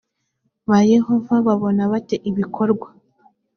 ba 0.69 0.79
yehova 0.91 1.33
babona 1.47 1.81
bate 1.91 2.15
ibikorwa 2.29 2.87